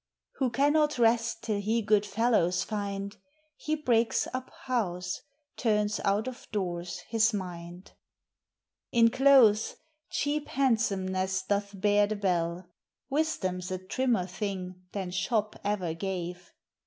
Who 0.39 0.49
cannot 0.49 0.97
rest 0.97 1.43
till 1.43 1.59
he 1.61 1.83
good 1.83 2.07
fellows 2.07 2.63
finde, 2.63 3.17
He 3.55 3.75
breaks 3.75 4.27
up 4.33 4.49
house, 4.63 5.21
turns 5.57 5.99
out 5.99 6.27
of 6.27 6.47
doores 6.51 7.01
his 7.09 7.35
minde. 7.35 7.91
In 8.91 9.11
clothes, 9.11 9.75
cheap 10.09 10.47
handsomenesse 10.47 11.43
doth 11.43 11.79
bear 11.79 12.07
the 12.07 12.15
bell. 12.15 12.67
Wisdome's 13.11 13.69
a 13.69 13.77
trimmer 13.77 14.25
thing 14.25 14.81
than 14.91 15.11
shop 15.11 15.55
e'er 15.63 15.93
gave. 15.93 16.51